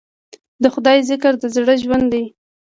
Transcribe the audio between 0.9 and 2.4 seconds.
ذکر د زړه ژوند دی.